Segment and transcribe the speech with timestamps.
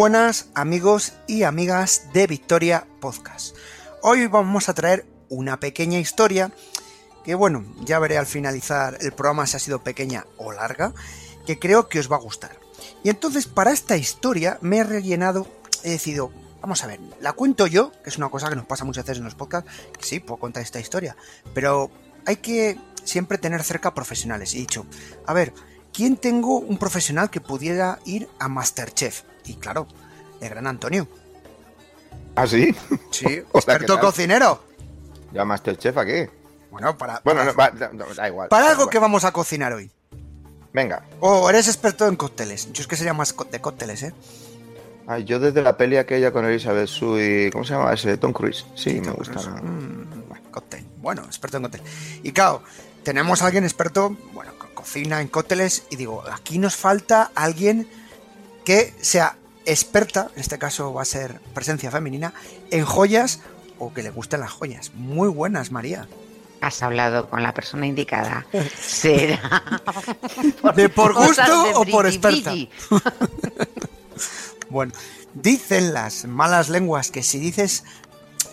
[0.00, 3.54] Buenas amigos y amigas de Victoria Podcast.
[4.00, 6.50] Hoy vamos a traer una pequeña historia
[7.22, 10.94] que bueno, ya veré al finalizar el programa si ha sido pequeña o larga,
[11.44, 12.58] que creo que os va a gustar.
[13.04, 15.46] Y entonces para esta historia me he rellenado,
[15.84, 18.86] he decidido, vamos a ver, la cuento yo, que es una cosa que nos pasa
[18.86, 21.14] muchas veces en los podcasts, que sí, puedo contar esta historia,
[21.52, 21.90] pero
[22.24, 24.54] hay que siempre tener cerca profesionales.
[24.54, 24.86] Y dicho,
[25.26, 25.52] a ver,
[25.92, 29.22] ¿quién tengo un profesional que pudiera ir a Masterchef?
[29.46, 29.86] Y claro,
[30.40, 31.08] el gran Antonio.
[32.36, 32.74] ¿Ah, sí?
[33.10, 34.62] Sí, Hola, experto cocinero.
[35.32, 36.30] ¿Ya Masterchef a qué?
[36.70, 38.48] Bueno, para, Bueno, para, no, va, da igual.
[38.48, 38.90] para algo igual.
[38.90, 39.90] que vamos a cocinar hoy.
[40.72, 41.02] Venga.
[41.18, 42.72] O eres experto en cócteles.
[42.72, 44.14] Yo es que sería más de cócteles, ¿eh?
[45.08, 48.16] Ay, yo desde la peli aquella con Elizabeth Sue, ¿cómo se llama ese?
[48.16, 48.64] Tom Cruise.
[48.76, 49.40] Sí, me gusta.
[49.40, 50.86] Mm, bueno, cóctel.
[50.98, 51.82] Bueno, experto en cóctel.
[52.22, 52.62] Y claro,
[53.02, 54.49] tenemos a alguien experto, bueno,
[54.80, 55.84] cocina en cócteles.
[55.90, 57.88] Y digo, aquí nos falta alguien
[58.64, 59.36] que sea
[59.66, 62.32] experta, en este caso va a ser presencia femenina,
[62.70, 63.40] en joyas
[63.78, 64.92] o que le gusten las joyas.
[64.94, 66.08] Muy buenas, María.
[66.60, 68.46] Has hablado con la persona indicada.
[68.80, 69.62] Será.
[70.76, 72.52] ¿De por gusto de o por experta?
[74.68, 74.92] Bueno,
[75.34, 77.82] dicen las malas lenguas que si dices,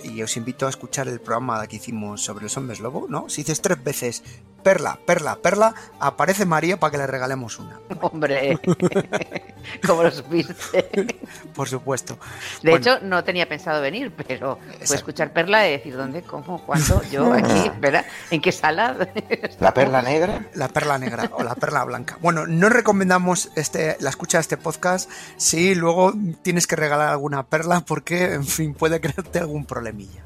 [0.04, 3.30] y os invito a escuchar el programa que hicimos sobre los hombres lobo, ¿no?
[3.30, 4.24] Si dices tres veces
[4.64, 8.60] perla, perla, perla, aparece María para que le regalemos una, Hombre,
[9.86, 11.08] como lo supiste.
[11.56, 12.18] por supuesto.
[12.62, 12.78] De Bueno.
[12.78, 17.34] hecho, no tenía pensado venir, pero fue escuchar Perla y decir dónde, cómo, cuándo, yo
[17.34, 18.06] aquí, ¿verdad?
[18.32, 18.96] ¿En qué sala?
[19.60, 20.46] ¿La perla negra?
[20.54, 22.18] La perla negra o la perla blanca.
[22.22, 27.44] Bueno, no recomendamos este, la escucha de este podcast si luego tienes que regalar alguna
[27.44, 30.22] perla porque, en fin, puede crearte algún problemilla.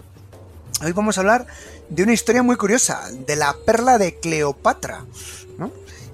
[0.83, 1.45] Hoy vamos a hablar
[1.89, 5.05] de una historia muy curiosa, de la perla de Cleopatra.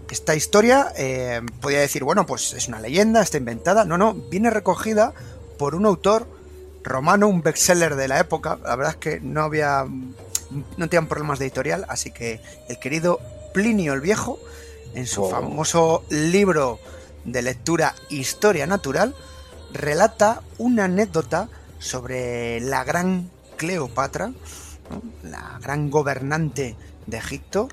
[0.09, 3.84] Esta historia, eh, podría decir, bueno, pues es una leyenda, está inventada.
[3.84, 5.13] No, no, viene recogida
[5.57, 6.28] por un autor
[6.84, 8.57] romano, un bestseller de la época.
[8.63, 13.19] La verdad es que no había, no tenían problemas de editorial, así que el querido
[13.53, 14.40] Plinio el Viejo,
[14.94, 16.79] en su famoso libro
[17.25, 19.13] de lectura Historia Natural,
[19.74, 25.01] relata una anécdota sobre la gran Cleopatra, ¿no?
[25.29, 26.75] la gran gobernante
[27.06, 27.68] de Egipto,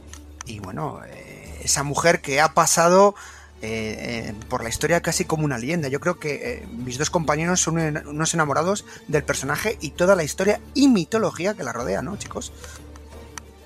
[0.47, 1.34] y bueno, eh,
[1.64, 3.14] esa mujer que ha pasado
[3.62, 5.88] eh, eh, por la historia casi como una leyenda.
[5.88, 10.22] Yo creo que eh, mis dos compañeros son unos enamorados del personaje y toda la
[10.24, 12.53] historia y mitología que la rodea, ¿no, chicos?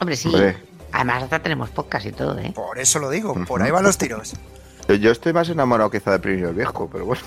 [0.01, 0.29] Hombre, sí.
[0.29, 0.57] Hombre,
[0.93, 2.51] Además, hasta tenemos podcast y todo, ¿eh?
[2.55, 4.33] Por eso lo digo, por ahí van los tiros.
[4.89, 7.23] yo, estoy más enamorado quizá de Plinio el Viejo, pero bueno.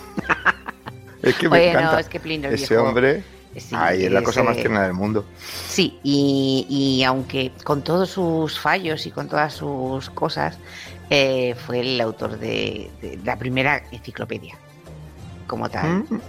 [1.21, 1.99] es que me encanta.
[1.99, 3.23] es que Plinio el Ese Viejo- hombre.
[3.55, 5.25] Sí, ay, es la cosa más ese- tierna del mundo.
[5.67, 10.57] Sí, y, y aunque con todos sus fallos y con todas sus cosas,
[11.09, 14.57] eh, fue el autor de, de la primera enciclopedia,
[15.47, 16.05] como tal.
[16.09, 16.21] Mm.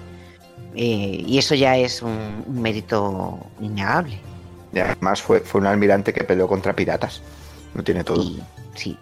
[0.74, 4.18] Eh, y eso ya es un, un mérito innegable.
[4.72, 7.20] Y además fue, fue un almirante que peleó contra piratas.
[7.74, 8.22] No tiene todo.
[8.22, 8.42] Y
[8.74, 8.98] sí,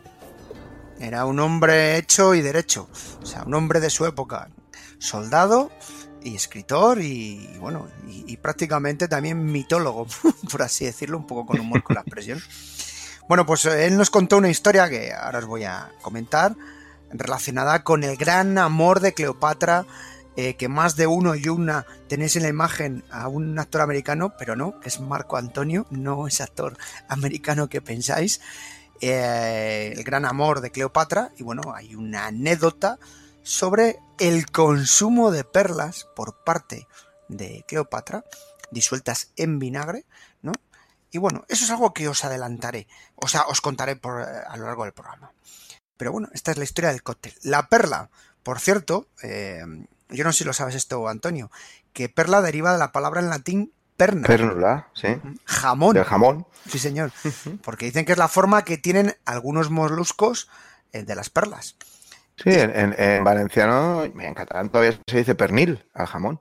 [0.99, 2.89] Era un hombre hecho y derecho,
[3.23, 4.49] o sea, un hombre de su época,
[4.99, 5.71] soldado
[6.23, 10.07] y escritor y bueno, y, y prácticamente también mitólogo,
[10.51, 12.41] por así decirlo, un poco con humor con la expresión.
[13.31, 16.57] Bueno, pues eh, él nos contó una historia que ahora os voy a comentar,
[17.13, 19.87] relacionada con el gran amor de Cleopatra,
[20.37, 24.35] eh, que más de uno y una tenéis en la imagen a un actor americano,
[24.37, 26.77] pero no, es Marco Antonio, no es actor
[27.07, 28.41] americano que pensáis.
[29.01, 32.99] Eh, el gran amor de Cleopatra, y bueno, hay una anécdota
[33.43, 36.87] sobre el consumo de perlas por parte
[37.29, 38.25] de Cleopatra,
[38.71, 40.05] disueltas en vinagre,
[40.43, 40.53] ¿no?
[41.11, 44.67] Y bueno, eso es algo que os adelantaré, o sea, os contaré por, a lo
[44.67, 45.33] largo del programa.
[45.97, 47.35] Pero bueno, esta es la historia del cóctel.
[47.43, 48.11] La perla,
[48.43, 49.63] por cierto, eh,
[50.09, 51.51] yo no sé si lo sabes esto, Antonio,
[51.93, 54.27] que perla deriva de la palabra en latín perna.
[54.27, 55.09] Pernula, sí.
[55.45, 55.95] Jamón.
[55.95, 56.47] Del jamón.
[56.69, 57.13] Sí, señor.
[57.63, 60.49] Porque dicen que es la forma que tienen algunos moluscos
[60.93, 61.77] eh, de las perlas.
[62.43, 66.41] Sí, en, en- en valenciano, en catalán todavía se dice pernil al jamón.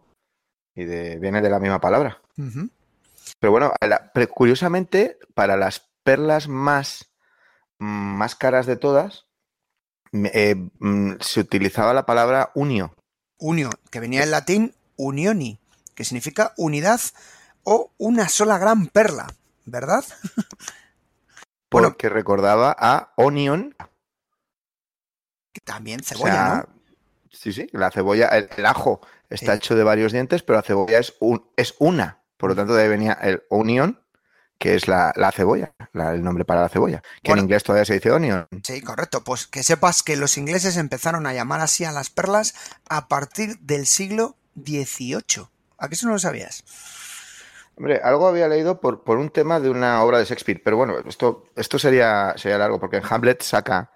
[0.76, 2.22] Y de- viene de la misma palabra.
[3.40, 7.12] Pero bueno, la- curiosamente, para las perlas más,
[7.80, 9.26] más caras de todas,
[10.14, 12.94] eh, mm, se utilizaba la palabra unio.
[13.38, 15.60] Unio, que venía del latín unioni,
[15.96, 17.00] que significa unidad
[17.64, 19.28] o una sola gran perla,
[19.66, 20.04] ¿verdad?
[21.72, 21.90] Bueno.
[21.90, 23.76] Porque recordaba a onion.
[25.64, 26.80] También o cebolla, sea, ¿no?
[27.32, 29.58] Sí, sí, la cebolla, el, el ajo está Sí.
[29.58, 32.24] hecho de varios dientes, pero la cebolla es, un, es una.
[32.38, 34.02] Por lo tanto, de ahí venía el onion,
[34.58, 37.02] que es la, la cebolla, la- el nombre para la cebolla.
[37.22, 37.42] Que Bueno.
[37.42, 38.48] en inglés todavía se dice onion.
[38.64, 39.24] Sí, correcto.
[39.24, 42.56] Pues que sepas que los ingleses empezaron a llamar así a las perlas
[42.90, 45.48] a partir del siglo XVIII.
[45.78, 46.64] ¿A qué eso no lo sabías?
[47.78, 50.96] Hombre, algo había leído por, por un tema de una obra de Shakespeare, pero bueno,
[51.08, 53.92] esto, esto sería, sería largo, porque en Hamlet saca.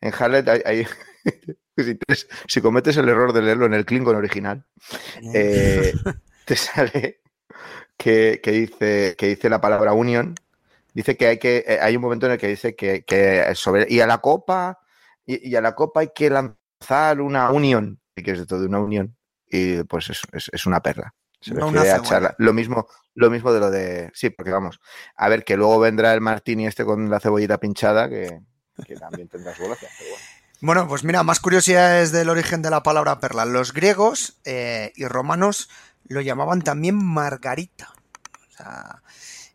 [0.00, 0.62] En Hamlet hay.
[0.64, 0.86] hay-
[1.76, 2.14] si, te-
[2.48, 4.64] si cometes el error de leerlo en el Klingon original,
[5.34, 5.94] eh,
[6.46, 7.20] te sale
[7.96, 10.34] que, que dice, que dice la palabra union.
[10.94, 11.64] Dice que hay que.
[11.66, 13.86] eh, Hay un momento en el que dice que, que sobre.
[13.88, 14.78] Y a la copa.
[15.26, 18.00] Y, y a la copa hay que lanzar una unión.
[18.14, 19.16] Y que es de todo una unión.
[19.48, 21.14] Y pues es, es- es una perla.
[21.40, 22.34] Se No refiere una a.
[22.38, 24.10] Lo mismo, lo mismo de lo de.
[24.14, 24.80] Sí, porque vamos.
[25.16, 28.40] A ver, que luego vendrá el martini este con la cebollita pinchada, que,
[28.84, 30.24] que también tendrá su pero bueno.
[30.60, 33.44] Bueno, pues mira, más curiosidades del origen de la palabra perla.
[33.44, 35.68] Los griegos eh, y romanos
[36.08, 37.92] lo llamaban también margarita.
[38.48, 39.02] O sea,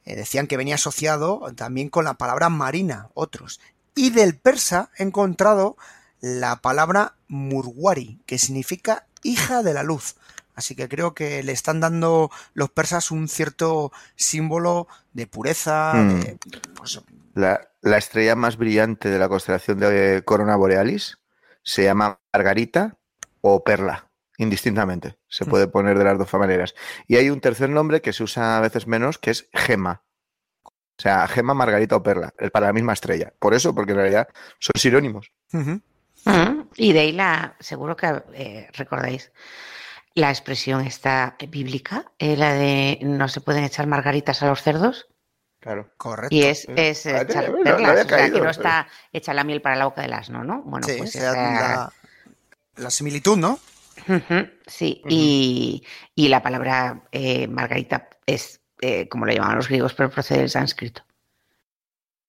[0.06, 3.60] eh, decían que venía asociado también con la palabra marina, otros.
[3.96, 5.76] Y del persa he encontrado
[6.20, 10.16] la palabra murwari, que significa hija de la luz.
[10.56, 16.20] Así que creo que le están dando los persas un cierto símbolo de pureza, Mm.
[16.22, 16.38] de,
[16.76, 17.02] pues,
[17.34, 21.18] La, la estrella más brillante de la constelación de Corona Borealis
[21.64, 22.98] se llama Margarita
[23.42, 25.18] o Perla, indistintamente.
[25.28, 26.76] Se puede poner de las dos maneras.
[27.08, 30.04] Y hay un tercer nombre que se usa a veces menos, que es Gema.
[30.64, 33.34] O sea, Gema, Margarita o Perla, es para la misma estrella.
[33.40, 34.28] Por eso, porque en realidad
[34.60, 35.32] son sinónimos.
[35.54, 35.78] Mm,
[36.76, 39.32] Y de ahí la, seguro que eh, recordáis
[40.14, 45.08] la expresión esta bíblica, eh, la de no se pueden echar margaritas a los cerdos.
[45.60, 45.92] Claro.
[45.96, 46.36] correcto.
[46.36, 49.44] Y es, es echar no, no perlas, o sea, que no pero- está hecha la
[49.44, 50.64] miel para la boca del asno, ¿no?
[50.64, 51.94] Bueno, Sí, pues esa- la,
[52.78, 53.60] la similitud, ¿no?
[54.66, 55.84] Sí, y,
[56.16, 60.50] y la palabra eh, margarita es, eh, como lo llamaban los griegos, pero procede del
[60.50, 61.04] sánscrito.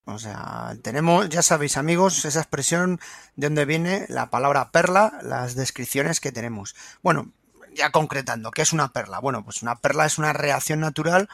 [0.05, 3.01] O sea, tenemos, ya sabéis, amigos, esa expresión
[3.37, 6.75] de dónde viene la palabra perla, las descripciones que tenemos.
[7.03, 7.33] Bueno,
[7.75, 9.19] ya concretando, ¿qué es una perla?
[9.21, 11.29] Bueno, pues una perla es una reacción natural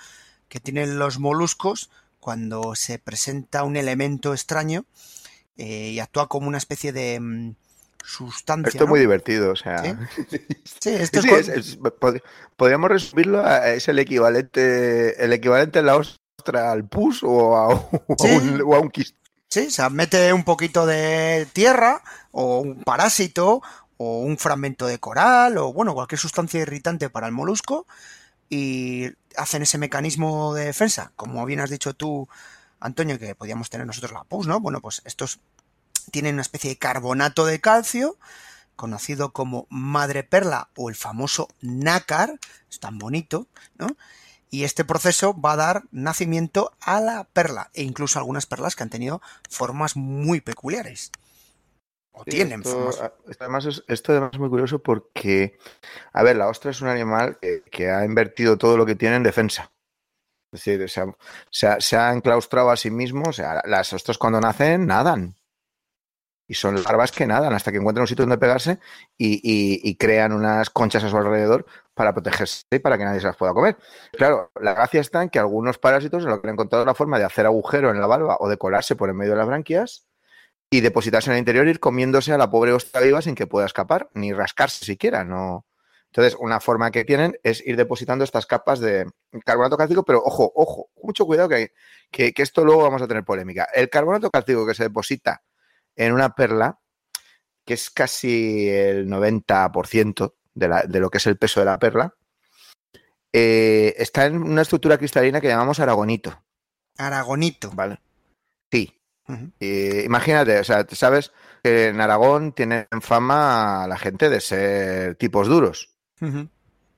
[0.49, 1.91] que tienen los moluscos
[2.21, 4.85] cuando se presenta un elemento extraño
[5.57, 7.55] eh, y actúa como una especie de mm,
[8.05, 8.69] sustancia.
[8.69, 9.83] Esto es muy divertido, o sea.
[9.83, 9.93] Sí.
[10.81, 12.23] Sí, esto Sí, es, es- es- pod-
[12.57, 17.69] podríamos resumirlo a es el equivalente, el equivalente en la ostra al pus o a,
[17.69, 18.29] o a Sí.
[18.29, 19.19] un, o a un quiste.
[19.51, 23.63] Sí, o sea, mete un poquito de tierra o un parásito
[23.99, 27.87] o un fragmento de coral o bueno, cualquier sustancia irritante para el molusco
[28.49, 32.29] y hacen ese mecanismo de defensa, como bien has dicho tú,
[32.81, 34.61] Antonio, que podíamos tener nosotros la pus, ¿no?
[34.61, 35.41] Bueno, pues estos
[36.11, 38.17] tienen una especie de carbonato de calcio
[38.77, 42.39] conocido como madre perla o el famoso nácar,
[42.71, 43.89] es tan bonito, ¿no?
[44.51, 48.85] Y este proceso va a dar nacimiento a la perla, e incluso algunas perlas que
[48.85, 51.11] han tenido formas muy peculiares.
[52.21, 52.91] O Sí, tienen esto,
[53.41, 55.57] además es, esto además es muy curioso porque,
[56.13, 59.17] a ver, la ostra es un animal que, que ha invertido todo lo que tiene
[59.17, 59.71] en defensa.
[60.53, 61.07] Es decir, se ha,
[61.51, 63.29] se ha- se ha enclaustrado a sí mismo.
[63.29, 65.37] O sea, las ostras cuando nacen nadan.
[66.51, 68.81] Y son larvas que nadan hasta que encuentran un sitio donde pegarse
[69.19, 73.21] y, y- y crean unas conchas a su alrededor para protegerse y para que nadie
[73.21, 73.77] se las pueda comer.
[74.13, 77.19] Claro, la gracia está en que algunos parásitos en lo que han encontrado la forma
[77.19, 80.08] de hacer agujero en la valva o de colarse por en medio de las branquias
[80.71, 83.67] y depositarse en el interior, ir comiéndose a la pobre ostra viva sin que pueda
[83.67, 85.25] escapar, ni rascarse siquiera.
[85.25, 85.67] No.
[86.07, 89.07] Entonces, una forma que tienen es ir depositando estas capas de
[89.45, 91.73] carbonato cálcico, pero ojo, ojo, mucho cuidado que,
[92.11, 93.67] que, que esto luego vamos a tener polémica.
[93.75, 95.43] El carbonato cálcico que se deposita
[95.97, 96.79] en una perla,
[97.65, 101.79] que es casi el 90% de, la- de lo que es el peso de la
[101.79, 102.15] perla,
[103.33, 106.43] eh, está en una estructura cristalina que llamamos aragonito.
[106.97, 107.71] Aragonito.
[107.75, 108.01] ¿vale?
[108.71, 108.98] Sí.
[109.61, 111.33] Y imagínate, o sea, sabes
[111.63, 115.91] que en Aragón tienen fama la gente de ser tipos duros.
[116.21, 116.49] Ujú.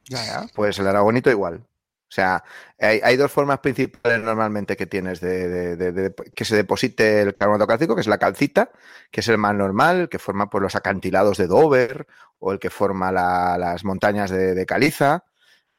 [0.09, 0.47] Ya, ya.
[0.55, 1.57] Pues el aragonito igual.
[1.57, 2.43] O sea,
[2.79, 7.23] hay, hay dos formas principales normalmente que tienes de, de- de- de- que se deposite
[7.23, 8.71] el carbonato cálcico, que es la calcita,
[9.13, 12.09] que es el más normal, que forma pues, los acantilados de Dover
[12.41, 15.25] o el que forma la- las montañas de, de caliza.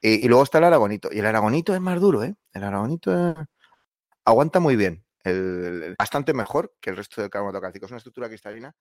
[0.01, 1.10] Y, y luego está el aragonito.
[1.12, 2.34] Y el aragonito es más duro, ¿eh?
[2.53, 3.36] El aragonito eh,
[4.25, 5.03] aguanta muy bien.
[5.98, 7.86] Bastante mejor que el resto del carbonato cálcico.
[7.86, 8.75] Es una estructura cristalina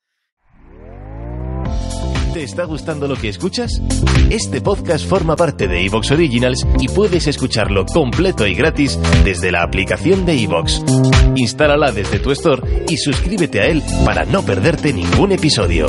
[2.33, 3.83] ¿Te está gustando lo que escuchas?
[4.31, 9.65] Este podcast forma parte de Evox Originals y puedes escucharlo completo y gratis desde la
[9.65, 10.81] aplicación de Evox.
[11.35, 15.87] Instálala desde tu store y suscríbete a él para no perderte ningún episodio.